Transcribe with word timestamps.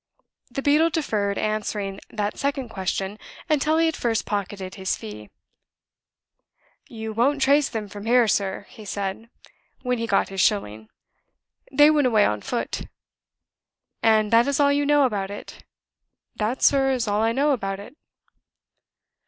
The 0.49 0.63
beadle 0.63 0.89
deferred 0.89 1.37
answering 1.37 1.99
that 2.09 2.39
second 2.39 2.69
question 2.69 3.19
until 3.47 3.77
he 3.77 3.85
had 3.85 3.95
first 3.95 4.25
pocketed 4.25 4.73
his 4.73 4.95
fee. 4.97 5.29
"You 6.89 7.13
won't 7.13 7.39
trace 7.39 7.69
them 7.69 7.87
from 7.87 8.07
here, 8.07 8.27
sir," 8.27 8.65
he 8.69 8.83
said, 8.83 9.29
when 9.83 9.99
he 9.99 10.05
had 10.05 10.09
got 10.09 10.29
his 10.29 10.41
shilling. 10.41 10.89
"They 11.71 11.91
went 11.91 12.07
away 12.07 12.25
on 12.25 12.41
foot." 12.41 12.87
"And 14.01 14.33
that 14.33 14.47
is 14.47 14.59
all 14.59 14.71
you 14.73 14.87
know 14.87 15.03
about 15.03 15.29
it?" 15.29 15.63
"That, 16.35 16.63
sir, 16.63 16.89
is 16.89 17.07
all 17.07 17.21
I 17.21 17.31
know 17.31 17.51
about 17.51 17.79
it." 17.79 17.95